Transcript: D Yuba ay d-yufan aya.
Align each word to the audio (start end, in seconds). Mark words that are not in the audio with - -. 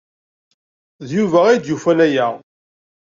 D 1.07 1.09
Yuba 1.17 1.39
ay 1.47 1.57
d-yufan 1.59 1.99
aya. 2.07 2.27